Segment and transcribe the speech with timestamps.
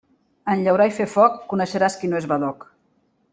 [0.53, 2.67] En llaurar i fer foc coneixeràs qui no és badoc.